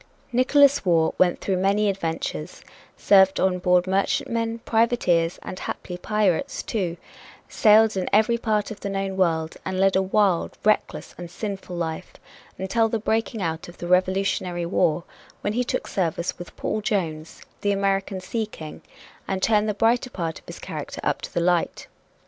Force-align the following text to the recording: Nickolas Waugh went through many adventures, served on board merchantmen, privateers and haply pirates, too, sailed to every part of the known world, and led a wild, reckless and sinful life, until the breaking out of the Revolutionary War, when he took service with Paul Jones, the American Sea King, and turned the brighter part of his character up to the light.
Nickolas 0.33 0.83
Waugh 0.83 1.13
went 1.19 1.41
through 1.41 1.57
many 1.57 1.87
adventures, 1.87 2.63
served 2.97 3.39
on 3.39 3.59
board 3.59 3.85
merchantmen, 3.85 4.57
privateers 4.65 5.37
and 5.43 5.59
haply 5.59 5.95
pirates, 5.95 6.63
too, 6.63 6.97
sailed 7.47 7.91
to 7.91 8.15
every 8.15 8.39
part 8.39 8.71
of 8.71 8.79
the 8.79 8.89
known 8.89 9.15
world, 9.15 9.57
and 9.63 9.79
led 9.79 9.95
a 9.95 10.01
wild, 10.01 10.57
reckless 10.65 11.13
and 11.19 11.29
sinful 11.29 11.75
life, 11.75 12.13
until 12.57 12.89
the 12.89 12.97
breaking 12.97 13.43
out 13.43 13.69
of 13.69 13.77
the 13.77 13.85
Revolutionary 13.85 14.65
War, 14.65 15.03
when 15.41 15.53
he 15.53 15.63
took 15.63 15.85
service 15.85 16.39
with 16.39 16.55
Paul 16.57 16.81
Jones, 16.81 17.43
the 17.61 17.71
American 17.71 18.19
Sea 18.19 18.47
King, 18.47 18.81
and 19.27 19.39
turned 19.43 19.69
the 19.69 19.75
brighter 19.75 20.09
part 20.09 20.39
of 20.39 20.47
his 20.47 20.57
character 20.57 20.99
up 21.03 21.21
to 21.21 21.31
the 21.31 21.41
light. 21.41 21.85